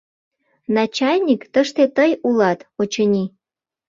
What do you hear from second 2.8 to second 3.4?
очыни?